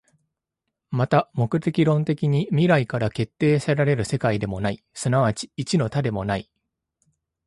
[0.89, 6.49] また目的論的に未来から決定せられる世界でもない、即ち一の多でもない。